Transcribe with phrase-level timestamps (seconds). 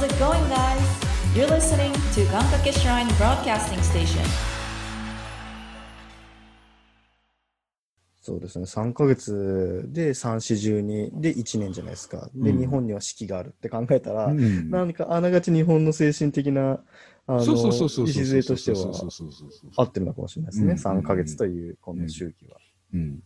[0.00, 0.80] How's it going, guys?
[1.36, 4.24] You're listening to Gankake Shrine Broadcasting Station.
[8.22, 8.64] そうですね。
[8.64, 12.30] 3ヶ月で3、4、12で1年じゃないですか。
[12.34, 16.80] で、うん日本には四季があるって考えたら、うん何かあながち日本の精神的な、
[17.26, 18.22] あの、そうそうそうそうそう。
[18.22, 20.72] 礎としてはそうそうそうそうそう合ってるのかもしれないですね。
[20.72, 22.56] うん3ヶ月というこの周期は。
[22.94, 23.20] うん。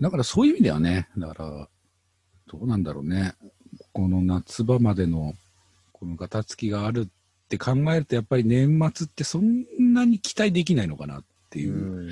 [0.00, 1.68] だからそういう意味ではね、だから、
[2.48, 3.34] どうなんだろうね。
[3.94, 5.34] この夏場までの、
[5.92, 11.76] このガタつきがあるって考えると、やっぱり年末ってそんなに期待できないのかなっていうう
[12.08, 12.10] ん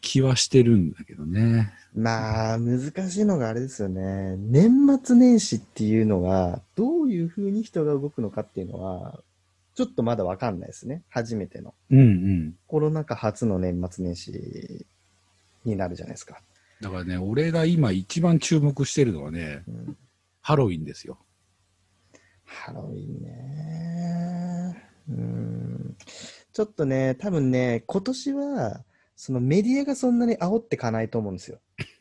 [0.00, 1.72] 気はしてるんだけどね。
[1.94, 2.80] まあ、難
[3.10, 4.36] しいのがあれですよね。
[4.38, 4.70] 年
[5.02, 9.20] 末年始っていうのが、どういうふうに人が動くのかっていうのは、
[9.74, 11.02] ちょっとまだわかんないですね。
[11.10, 11.74] 初めての。
[11.90, 12.54] うんうん。
[12.66, 14.86] コロナ禍初の年末年始
[15.64, 16.40] になるじゃないですか。
[16.80, 19.96] だからね、俺が今一番注目してるのはね、うん
[20.48, 21.18] ハロウィンですよ。
[22.46, 24.82] ハロウィンね。
[25.06, 25.96] うん。
[26.54, 28.82] ちょっとね、多分ね、今年は、
[29.14, 31.58] そのメディアがそんなに煽ってかないと思うんですよ。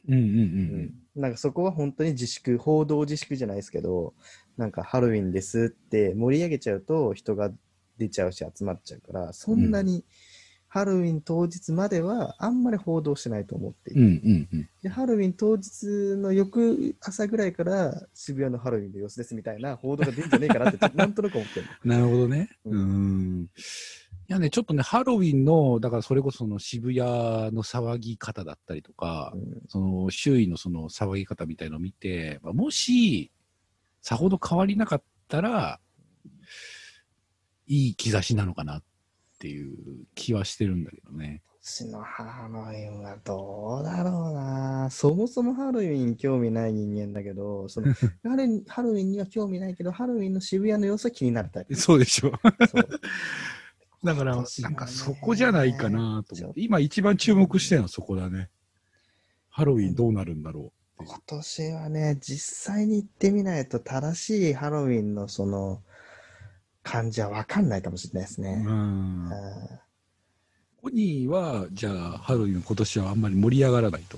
[0.08, 0.40] うんうんううん
[0.86, 0.94] ん。
[1.22, 4.14] なんかそこは本当に自粛、報道自粛じゃないですけど、
[4.56, 7.52] なんかハロウィンですって盛り上げちゃうと人が
[7.98, 10.06] 出ちゃうし集まっちゃうから、そんなに
[10.70, 14.06] ハロウィン当日まではあんまり報道してないと思っていてうん。
[14.06, 14.70] うんうんうん。
[14.84, 15.86] で、ハロウィン当日
[16.18, 21.66] の翌朝ぐらいから渋谷のハロウィンの様子ですみたいな報道が出るんじゃねえかなって、 なんとなく思ってる。
[21.86, 22.50] なるほどね。
[22.66, 23.44] ううんん。
[23.44, 23.48] い
[24.28, 33.32] やね、ちょっとね、ハロウィンの、だからそれこそその渋谷の騒ぎ方だったりとか、うんその周囲のその騒ぎ方みたいのを見て、まあもし、
[34.02, 35.80] さほど変わりなかったら、
[37.68, 38.84] いい兆しなのかなっ
[39.40, 39.76] ていう
[40.16, 41.42] 気はしてるんだけどね。
[41.50, 44.90] 今年のハロウィンはどうだろうな。
[44.90, 51.76] そもそもハロウィン興味ない人間だけど、そのハロウィンハロウィンには興味ないけど、ハロウィンの渋谷の様子は気になるタイプ。
[51.76, 52.32] そうでしょ。
[52.72, 52.90] そう
[54.04, 56.62] だから、なんかそこじゃないかなと思って。
[56.62, 58.50] 今一番注目してるのはそこだね。
[59.50, 65.82] ハロウィンどうなるんだろう今年はね、実際に行ってみないと正しいハロウィンのその
[66.88, 68.64] 感じはわかんないかもしれないですね。
[68.66, 69.30] うんうん
[70.82, 74.18] コニーは、じゃあ、ハロウィン今年はあんまり盛り上がらないと。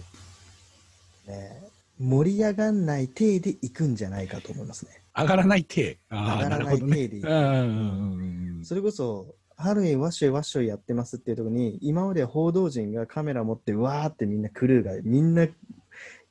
[1.25, 1.63] ね
[1.99, 5.01] 盛り上がんない体で行くんじゃないかと思いますね。
[5.17, 5.97] 上がらない体。
[6.11, 6.79] 上がらない。
[6.79, 7.27] 体で行く。
[7.27, 15.49] うんうんうんうんそれこそ、ハロウィンわっしょいわっしょいやってますっていうところに、今までは報道陣がカメラ持って、わーってみんなクルーが、みんない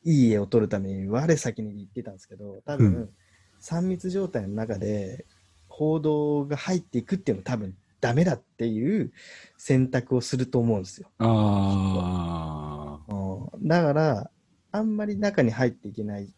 [0.05, 3.11] い絵を撮るために、我先に行ってたんですけど、多分、うん
[3.61, 5.25] 3密状態の中で、
[5.79, 9.13] 報道が入っていくっていうのは多分ダメだっていう
[9.57, 11.09] 選択をすると思うんですよ。
[11.19, 12.99] あ
[13.63, 14.31] だから、
[14.73, 16.29] あんまり中に入っていけないっ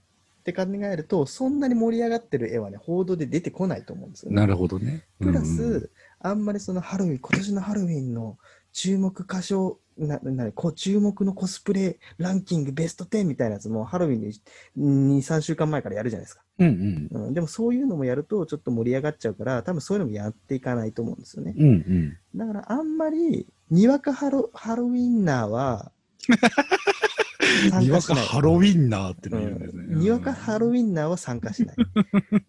[0.45, 4.37] て考えると、そんなに盛り上がってる絵はね、報道で出てこないと思うんですよね。
[4.37, 5.05] なるほどね。
[5.19, 5.91] プラス、うんうん
[6.23, 8.37] あんまりそのハロウィン、今年のハロウィンの
[8.75, 14.33] 注目箇所、な、な、こう注目のコスプレランキングベスト10みたいなやつもハロウィンに
[14.79, 16.43] 2、3週間前からやるじゃないですか。
[16.59, 17.27] うんうん。
[17.27, 21.55] うん、でもそういうのもやるとちょっと盛り上がっちゃうから、多分そういうのもやっていかないと思うんですよね。
[21.57, 22.17] うんうん。
[22.35, 25.93] だからあんまり、にわかハロハロウィンナーは、
[27.71, 28.15] 参にわか。
[28.15, 29.85] ハロウィンナーっての言うんですね。
[29.89, 31.77] うんにわかハロウィンナーは参加しない。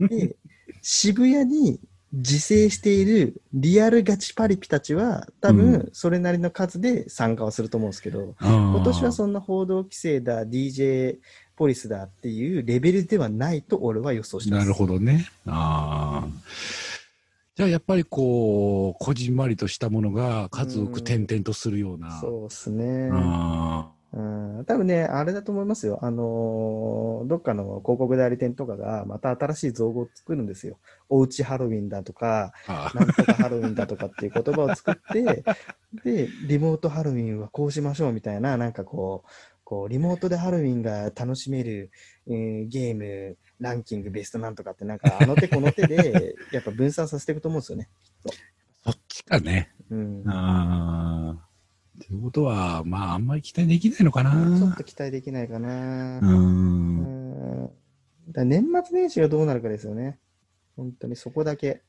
[0.07, 0.35] で、
[0.81, 1.79] 渋谷に
[2.13, 11.19] 自生しているリアルガチパリピたちは、多う分それなりの数で参加はすると思うんですけど、今今年はそんな報道規制だ、DJ
[11.55, 14.65] ポリスだっていうレベルではないと俺は予想してます。
[14.65, 15.27] なるほどね。
[15.45, 16.27] ああ。
[17.55, 22.19] じゃあやっぱりこう、こじんまりとしたものが数多く点々とするような。
[22.19, 23.09] そうですね。
[23.13, 24.21] あう
[24.61, 25.99] ん、多分ね、あれだと思いますよ。
[26.01, 30.79] あのーどっかの広告代理店とかがまた新しい造語を作るんですよ。
[31.07, 32.91] おうちハロウィンだとか、あ。
[32.93, 35.43] なんとかハロウィンだとかっていう言葉を作って、
[36.03, 39.29] で、リモートハロウィンはこうしましょうみたいな、なんかこう、
[39.63, 41.91] こうリモートでハロウィンが楽しめる、
[42.27, 47.87] えーゲーム、ランキングベストなんとかって、なんかあの手この手で、 やっぱ分散させていくと思うんですよね。
[48.83, 49.71] そっちかね。
[49.89, 50.23] うん。
[50.27, 51.50] ああ。
[52.07, 54.31] ということは、まあ、あんまり期待できないのかな。
[54.57, 56.19] ちょっと期待できないかな。
[56.19, 56.21] う。
[56.21, 57.69] うんん。
[58.29, 60.19] だ年末年始がどうなるかですよね。
[60.75, 61.83] 本当にそこだけ。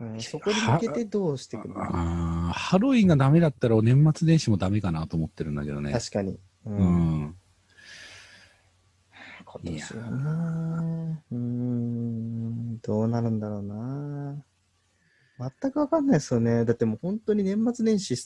[0.00, 1.84] うんそこに向けてどうしていくのか。
[2.52, 5.92] ハロウィンがダメだったら年末年始もダメかなと思ってるんだけどね。
[5.92, 6.32] 確かに。
[6.32, 6.70] う。
[6.70, 7.36] うんん。
[9.44, 14.44] 今年はなうーん、どうなるんだろうな
[15.60, 16.64] 全くわかんないですよね。
[16.64, 18.16] だってもう本当に年末年始、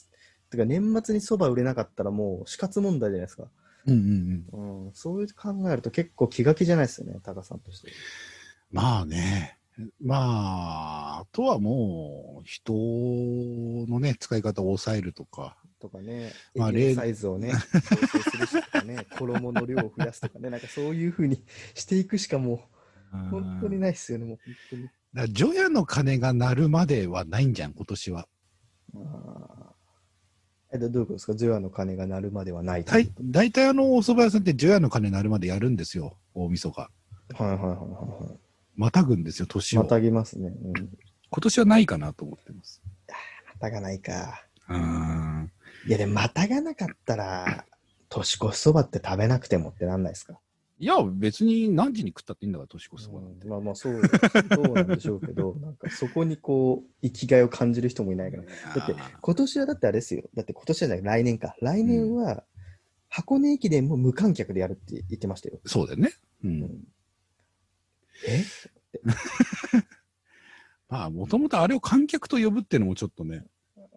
[0.49, 3.47] てか年末にそば売れなかったらもう死活問題じゃないですか。
[3.85, 4.85] うんうんうん。
[4.87, 7.91] うん、そういう考えると結構気が気じゃないですよね、タカさんとして。
[8.71, 9.57] まあね。
[10.01, 15.55] まあ、あとはもう、人のね、使い方を抑えるとか。
[15.79, 21.41] とかね、まあサイズをね、調整するしとかね、 衣の量を増やすとかね、なんかそういうふうに
[21.73, 22.67] していくしかも
[23.13, 24.89] う、本当にないっすよね、もう本当に。
[25.13, 28.27] だ除夜の鐘が鳴るまではないんじゃん、今年は。
[28.93, 29.68] あー
[30.71, 31.35] えどどういうことですか？
[31.35, 36.81] 除夜の鐘が鳴るまではないとだい大体あの、お蕎麦屋さんって除夜の鐘鳴るまでやるんですよ、大晦日。
[36.81, 36.89] は
[37.39, 38.37] いはいはいはいはい。
[38.75, 39.83] またぐんですよ、年を。
[39.83, 40.49] またぎますね。
[40.49, 40.73] うん。
[40.73, 42.81] 今年はないかなと思ってます。
[43.07, 44.45] またがないか。
[44.69, 45.51] うん。
[45.87, 47.65] いやでもまたがなかったら、
[48.09, 50.39] 年越しそばって食べなくてもってなんないですか？
[50.81, 53.45] いや、別に何時に食ったっていいんだから、年越しそばなんて。
[53.45, 54.01] うんまあまあそう、
[54.55, 58.43] そうなんでしょうけど、なんかそこにこう、生きがいを感じる人もいないから。
[58.43, 58.49] だ
[58.83, 60.23] って今年はだってあれですよ。
[60.35, 61.55] だって今年じゃない、来年か。
[61.61, 62.45] 来年は、
[63.09, 65.59] 箱根駅伝も無観客でやるって言ってましたよ。
[65.65, 66.13] そうだよね。
[66.43, 66.47] う。
[66.47, 66.87] うんん
[68.27, 68.45] え？
[70.87, 73.45] まあ、もともとあれを観客と呼ぶっていうのもちょっとね。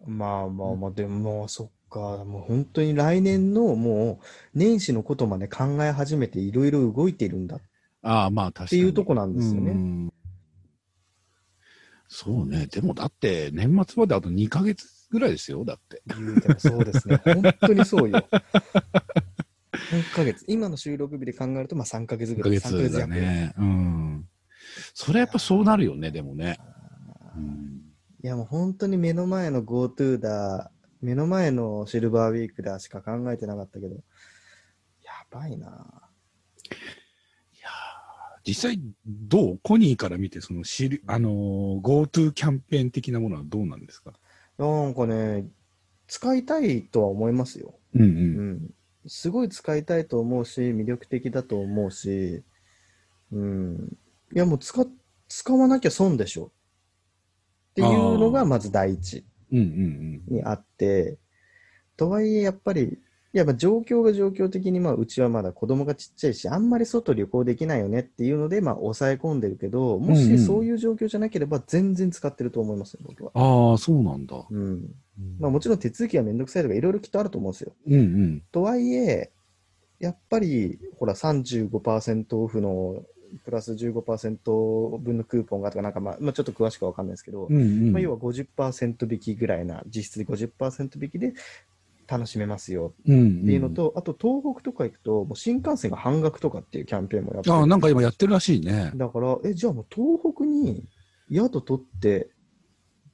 [0.05, 4.25] まあまあまあ、でもそっか、もう本当に来年のもう
[4.57, 7.61] 年始のことまで考え始めていろいろ動いているんだっ
[8.01, 8.69] ああ、まあ確かに。
[8.69, 9.71] ていうとこなんですよね。
[9.71, 10.13] うん
[12.15, 12.67] そうね。
[12.67, 16.03] でもだって、年末まであと2ヶ月ぐらいですよ、だって。
[16.15, 17.19] 言うてもそうですね。
[17.25, 18.23] 本当にそうよ。
[19.73, 20.45] 3ヶ月。
[20.47, 22.59] 今の収録日で考えると、まあ3ヶ月1ヶぐらい。
[22.59, 23.55] 3月だね。
[23.57, 24.27] うん。
[24.93, 26.59] それやっぱそうなるよね、でもね。
[27.35, 27.73] うん
[28.23, 30.71] いやもう本当に目の前の GoTo だ、
[31.03, 33.95] 目の前のシルバーウィークだしか考えてなかったけど、
[35.03, 35.67] やばいな。
[35.67, 35.69] い
[37.61, 39.59] やー実際、どう？
[39.61, 44.13] コニーから見て、そのしる、あのー、GoTo キャンペーン的なものはどうなんですか？
[44.57, 45.45] なんかね、
[46.07, 47.75] 使いたいとは思いますよ。
[47.95, 48.05] うんう。
[48.05, 48.73] うんん。
[49.05, 52.43] すごい使いたいと思うし、魅力的だと思うし、
[53.31, 53.97] うん。
[54.33, 54.87] いやもう使っ、
[55.27, 56.51] 使わなきゃ損でしょ。
[57.71, 59.25] っていうのがまず第一。
[59.53, 61.17] うんうんにあって、
[61.97, 62.99] とはいえやっぱり、
[63.35, 73.31] いやまあ状況が状況的に、まあ、うちはまだ子供がちっちゃいし、あんまり外旅行できないよねっていうので、まあ、抑え込んでるけど、もしそういう状況じゃなければ、全然使ってると思いますよ、僕は。
[73.33, 73.71] うん。
[73.71, 74.35] ああ、そうなんだ。
[74.49, 74.81] うん。
[75.39, 77.73] まあ、もちろん手続きがめんどくさいとか、いろいろきっとあると思うんですよ。
[77.87, 78.43] うんうん。
[78.51, 79.31] とはいえ、
[79.99, 83.03] やっぱり、ほら、35%オフの、
[83.43, 87.91] プラス15%分のクーポンがとか、なんかまあ、まあ、ちょっと詳しくはわかんないですけど、うんうん。
[87.91, 91.33] まあ、要は50%引きぐらいな、実質で50%引きで
[92.07, 97.65] 楽しめますようんうん、っていうのと、あと東北とか行くと、もう新幹線が半額とかっていうキャンペーンもやってあ。
[97.65, 98.91] なんか今やってるらしいね。
[98.95, 100.83] だから、え、じゃあもう東北に
[101.31, 102.29] 宿取って、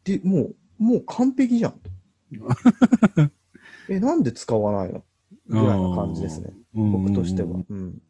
[0.04, 1.90] で、もう、もう完璧じゃんと。
[3.90, 5.04] え、なんで使わないの？
[5.48, 6.54] ぐらいな感じですね。
[6.74, 7.50] 僕としては。
[7.70, 8.02] うん。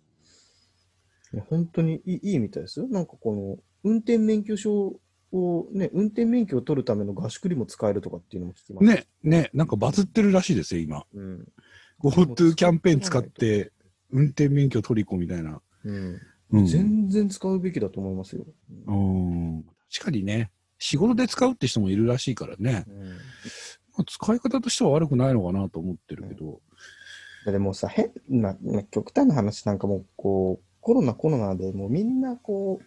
[1.50, 2.88] 本当にいいいいみたいですよ。
[2.88, 5.00] なんかこの、運転免許証
[5.32, 8.86] をね、運転免許を取るための合宿にも使えるとかっていうのも聞きます。
[8.86, 11.04] ね、ね、なんかバズってるらしいですよ、今。
[11.14, 11.48] うん。
[12.02, 13.72] GoTo キャンペーン使って、
[14.12, 15.62] 運転免許取り込みたいな。
[15.84, 16.20] うん。
[16.52, 16.66] うん。
[16.66, 18.46] 全然使うべきだと思いますよ。
[18.88, 22.86] うん確かにね、仕事で使うって人もいるらしいからね。
[22.88, 23.10] うん。
[23.10, 23.16] ま
[24.00, 26.62] あ使い方としては悪くないのかなと思ってるけど。
[27.46, 32.82] でもさ、変な、ま極端な話なんかもう、こう、コロナコロナでもうみんなこ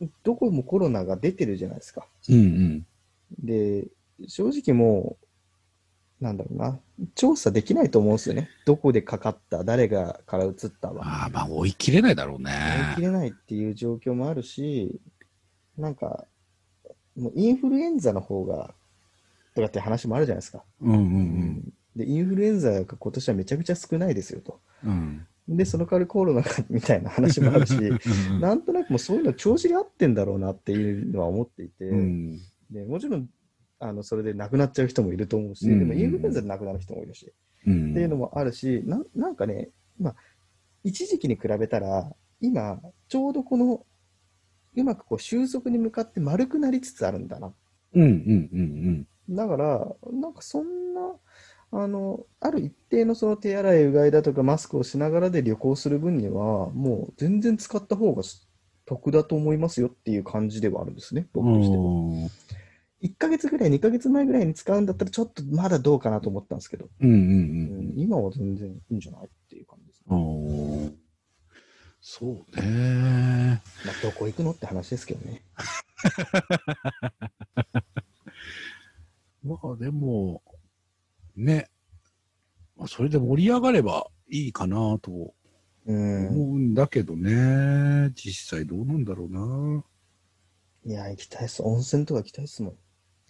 [0.00, 2.08] う、どこもコロナが出てるじゃないですか。
[2.28, 2.86] うんうん。
[3.38, 3.86] で、
[4.26, 5.16] 正直も
[6.20, 6.80] う、なんだろうな、
[7.14, 8.48] 調査できないと思うんですよね。
[8.66, 11.06] どこでかかった、誰がから移ったは。
[11.06, 12.50] ああ、まあ追い切れないだろうね。
[12.88, 15.00] 追い切れないっていう状況もあるし、
[15.78, 16.26] なんか、
[17.16, 18.74] もうインフルエンザの方が、
[19.54, 20.64] とかって話もあるじゃないですか。
[20.80, 24.60] うんうんで、インフルエンザが今年はめちゃくちゃ少ないですよと。
[24.84, 25.24] うん。
[25.48, 25.56] うん。
[25.56, 32.38] で、その代わりコロナがみたいな話もあるし、うんなんとなくもうそういうの調子が合ってんだろうなっていうのは思っていて、うん。
[32.70, 33.28] でもちろん、
[33.78, 37.32] あの、それで亡くなっちゃう人もいると思うし、うんでもインフルエンザで亡くなる人もいるし、
[37.66, 37.90] うん。
[37.92, 40.16] っていうのもあるし、ななんかね、まあ、
[40.84, 42.10] 一時期に比べたら、
[42.40, 43.84] 今、ちょうどこの、
[44.76, 47.52] うまくこう収束に向かって丸くなりつつあるんだな。
[47.94, 51.00] うんうんうんだから、なんかそんな、
[51.78, 58.22] あの、ある一定のその手洗いうがいだとかマスクをしながらで旅行する分には、もう全然使った方が
[58.86, 61.82] 得だと思いますよっていう感じではあるんですね、う僕としては。
[61.82, 62.30] ん。
[63.02, 67.22] 1ヶ月ぐらい、2ヶ月前ぐらいに使うんだったら、ちょっとまだどうかなと思ったんですけど、うんうんうう
[67.82, 70.16] んん、今は全然いいんじゃないっていう感じですね。
[70.16, 70.20] う
[70.86, 70.94] ん。
[72.00, 73.62] そうね。
[73.84, 75.42] まあ、どこ行くのって話ですけどね。
[79.44, 80.40] まあでも、
[81.36, 81.68] ね。
[82.76, 85.34] まあそれで盛り上がればいいかなと
[85.86, 86.28] うん。
[86.28, 88.10] 思うんだけどね。
[88.14, 89.84] 実際どうなんだろうな。
[90.84, 91.62] いや、行きたいっす。
[91.62, 92.74] 温泉とか行きたいっすもん。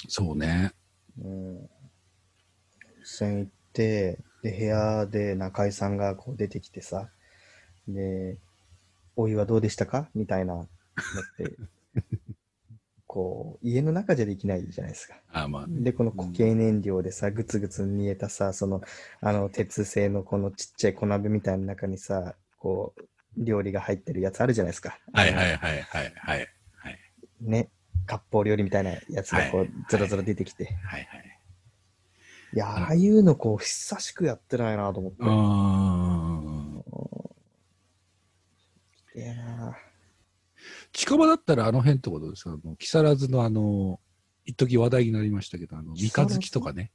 [0.08, 0.72] そうね。
[1.18, 1.56] うん。
[1.58, 1.68] 温
[3.04, 7.10] 泉行って、で、部屋で中井さんがこう出てきてさ、
[7.88, 8.38] で、
[9.16, 10.08] お湯はどうでしたか？
[10.14, 10.66] みたいなのっ
[11.36, 11.56] て、
[13.16, 15.14] こう、家の中じゃできないじゃないですか。
[15.32, 18.82] あまあ、で、この固形燃料でさ、ぐつぐつ煮えたさ、その、
[19.22, 23.02] あの、鉄製のこのちっちゃい小鍋みたいな中にさ、こう、
[23.38, 24.98] 料理が入ってるやつあるじゃないですか。
[25.14, 26.48] はいはいはいはいはい。
[26.76, 26.98] はい
[27.40, 27.70] ね、
[28.06, 30.66] 割烹料理みたいなやつがこはう、ずらずら出てきて。
[30.84, 31.40] はいはい。
[32.52, 35.18] いや、ああいうのこう、久しくやってないなと思って。
[35.22, 36.06] あ
[39.16, 39.74] いやな
[41.06, 42.50] 近場だったらあの辺ってことですか？
[42.50, 44.00] あの木更津のあの、
[44.44, 46.90] 一時話題になりましたけど、あの、三日月とかね。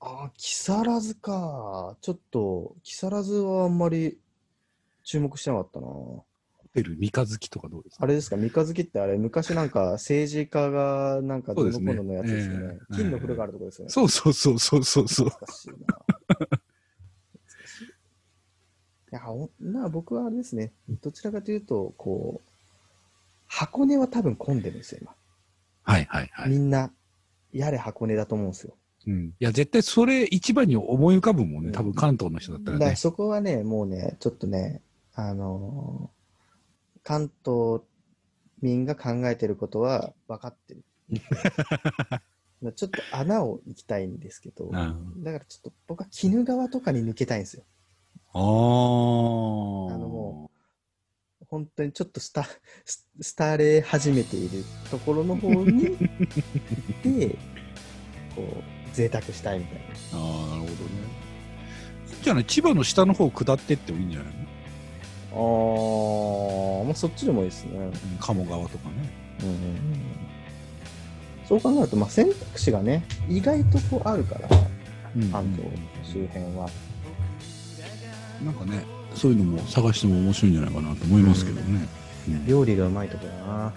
[0.00, 1.96] あ、木更津か。
[2.00, 4.18] ちょっと、木更津はあんまり
[5.04, 5.86] 注目してなかったな。
[5.86, 6.24] ホ
[6.74, 8.04] テル三日月とかどうですか？
[8.04, 12.66] あれですか、三日月ってあれ、昔なんか 政治家がなんかどの頃のやつですよね。
[12.68, 13.90] ねええ金の風呂があるところですよね。
[13.90, 15.28] そうそうそうそうそうそう。
[15.28, 15.76] 懐かしいな。
[15.76, 16.56] 懐か
[17.68, 17.88] しいい
[19.12, 19.22] や、
[19.60, 22.50] な僕はあれですね、どちらかというと、こう、
[23.56, 25.14] 箱根は多分混んでるんですよ、今。
[25.82, 26.50] はいはいはい。
[26.50, 26.90] みんな、
[27.52, 28.74] やれ箱根だと思うんですよ。
[29.06, 29.28] うん。
[29.28, 31.68] いや、絶対それ一番に思い浮かぶもんね。
[31.68, 32.80] うん多分関東の人だったらね。
[32.80, 34.82] だからそこはね、もうね、ちょっとね、
[35.14, 36.16] あのー
[37.02, 37.82] 関東
[38.60, 40.82] 民が考えてることは分かってる。
[42.74, 45.22] ちょっと穴を行きたいんですけど、うん。
[45.22, 47.62] だからちょっと僕は鬼怒川とかに抜けたいんですよ。
[48.32, 48.42] ああ。
[48.42, 48.42] あ
[49.98, 50.25] のも
[51.48, 52.44] 本当にちょっとスタ、
[52.84, 55.98] ススタれ始めているところの方に行っ
[57.02, 57.28] て、
[58.34, 59.84] こう、贅沢したいみたいな。
[59.84, 60.66] ああ、なるほどね。
[62.22, 64.46] じゃあね、千葉の下の方下ってってもいいんじゃないの？
[65.32, 67.78] あー、まあそっちでもいいですね。
[67.78, 68.94] うん鴨川とかね。
[69.42, 70.26] うんうんうん
[71.48, 74.48] そう考えると、まあ、選択肢がね、意外とこうあるから、
[75.30, 75.70] 関東
[76.02, 76.68] 周辺は。
[78.44, 78.84] なんかね、
[79.16, 81.62] そういうのも探しても面白いんじゃないかなと思いますけどね。
[81.70, 81.88] うん
[82.46, 83.72] 料理がうまいところだな。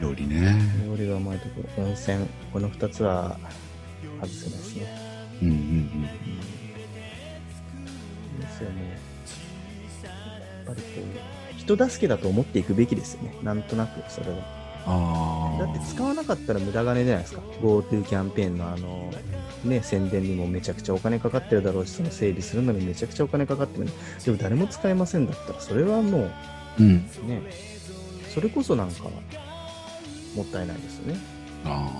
[0.00, 0.56] 料理ね。
[0.84, 1.84] 料理がうまいところ。
[1.84, 2.26] 温泉。
[2.52, 3.38] この二つは
[4.20, 4.86] 外せないですね。
[5.42, 5.58] うんうんうん。
[5.58, 5.62] う
[8.38, 8.40] ん。
[8.40, 8.98] ですよね。
[10.66, 10.88] やっぱりこ
[11.56, 13.36] う、人助けだと思っていくべきですよね。
[13.44, 14.65] なんとなく、それは。
[14.86, 17.42] だって使わなかったら無駄金じゃないですか。
[17.60, 19.10] GoTo キャンペーンのあの、
[19.64, 23.88] ね、宣伝にもめちゃくちゃお金かかってるだろうし、その整備するのにめちゃくちゃお金かかってる
[24.24, 26.30] でも誰も使えませんだったら、それはも
[26.78, 27.08] うん。
[27.24, 27.42] うね、
[28.32, 29.04] それこそなんか、
[30.36, 31.18] もったいないですよね。
[31.64, 31.90] あ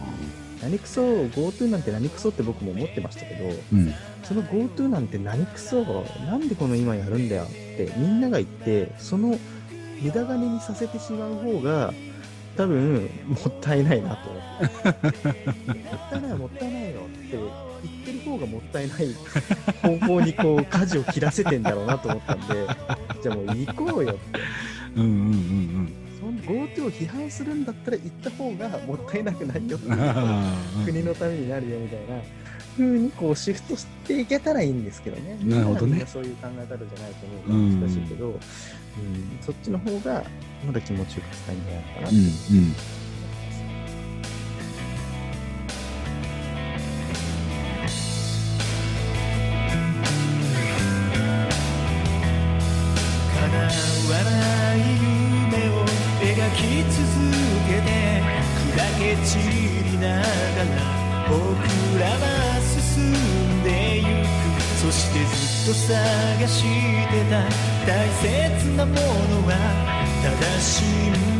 [0.62, 3.52] 何クソ、GoTo なんて何クソって僕も思ってましたけど、あ。
[3.72, 3.92] うん。
[4.22, 5.82] その GoTo なんて何クソ、
[6.26, 9.38] なんでこの今やるんだよってみんなが言って、その
[10.00, 11.92] 無駄金にさせてしまう方が、
[12.56, 15.46] 多分もったいないなと思って。
[15.46, 19.06] もったいない、もったいないよって言ってる方がもったいない
[19.82, 22.66] 方向にこう舵を切らせてんだろうなと思ったんで、
[23.22, 24.40] じゃあもう行こうよって。
[24.96, 29.78] うんうんうんその GoTo を批判するんだったら行った方がもったいなくないよ。
[30.86, 32.22] 国のためになるよみたいな
[32.76, 35.38] 風にこうシフトしていけたらいいんですけどね。
[35.42, 38.40] なるほどねそういう考え方じゃないと思うから難しいけど、うん
[39.40, 40.24] そっちの方が
[40.66, 42.08] まだ気持ちよく伝えるんじゃないかな。
[42.08, 42.74] うんうん。
[53.34, 54.30] 叶わな
[54.74, 55.72] い夢を
[56.20, 56.60] 描き
[56.90, 56.96] 続
[57.68, 57.86] けて
[58.74, 60.72] 砕け散りながら
[61.28, 61.34] 僕
[62.00, 62.22] らは
[62.62, 63.75] 進んで
[64.76, 66.62] そしてずっと探し
[67.08, 67.34] てた
[67.86, 69.00] 大切なもの
[69.48, 69.50] は
[70.22, 70.76] ただ信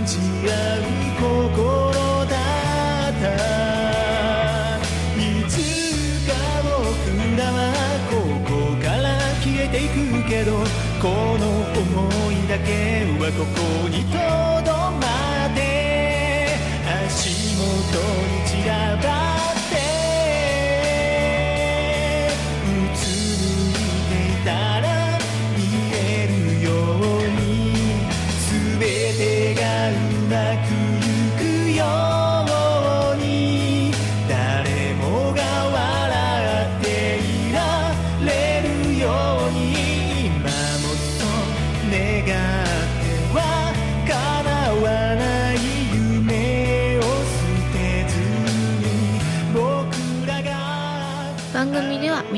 [0.05, 0.83] じ合う
[1.21, 2.35] 心だ
[3.11, 3.25] った。
[5.17, 5.53] いつ
[6.27, 6.69] か僕
[7.39, 7.57] らは
[8.11, 8.13] こ
[8.49, 8.51] こ
[8.83, 9.05] から
[9.43, 9.95] 消えていく
[10.29, 10.53] けど
[11.01, 11.05] こ
[11.39, 14.36] の想いだけはここにと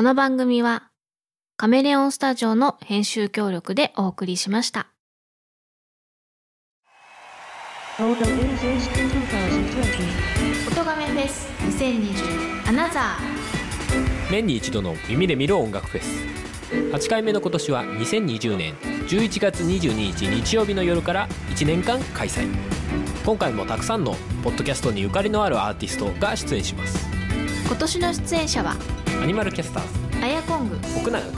[0.00, 0.88] この番組は
[1.58, 4.86] カメレオンスタジオの編集協力でお送りしました。
[7.98, 10.72] Photo Users 2020.
[10.72, 11.48] 音亀フェス
[11.82, 13.18] 2020アナザ
[14.30, 16.24] 年に一度の耳で見る音楽フェス
[16.96, 18.74] 8回目の今年は2020年
[19.06, 22.48] 11月22日日曜日の夜から1年間開催
[23.26, 28.76] 今回もたくさんのポッドキャストにゆかりのあるアーティストが出演しますー今年の出演者は
[29.22, 30.24] アニマルキャスターズ。
[30.24, 31.32] アヤコング、奥永要。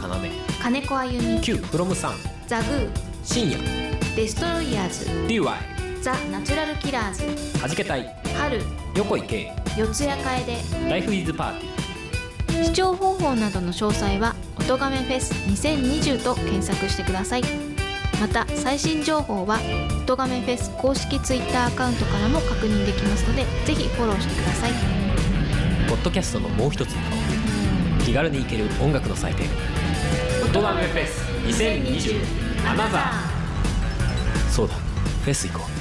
[0.63, 2.13] 金子あゆみ、Q フロムさん。
[2.47, 2.91] ザグー、
[3.25, 3.59] 深夜。
[4.15, 5.43] デストロイヤーズ、DY
[6.01, 8.07] ザ・ナチュラルキラーズ、はじけたい。
[8.37, 8.63] 春、
[8.97, 9.53] 横井圭。
[9.77, 10.57] 四谷楓。
[10.89, 17.43] ライフイズパーティー視聴方法などの詳細は「音亀フェス2020」と検索してください。
[18.21, 19.59] また最新情報は
[20.07, 24.73] 「音亀フェス」公式 Twitter アカウントからも確認できますのでぜひフォローしてください。
[25.89, 26.93] ポッドキャストのもう一つ。
[26.93, 27.22] の顔
[28.13, 29.47] 気軽に行ける音楽の祭典。
[30.55, 32.21] 音楽フェス2020
[32.71, 34.75] アナザーそうだ。
[34.75, 35.72] フェス行こう